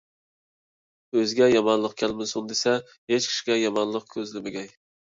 ئۆزىگە 1.17 1.49
يامانلىق 1.57 1.95
كەلمىسۇن 2.03 2.51
دېسە، 2.55 2.77
ھېچ 2.89 3.31
كىشىگە 3.31 3.63
يامانلىق 3.69 4.15
كۆزلىمىگەي. 4.19 4.73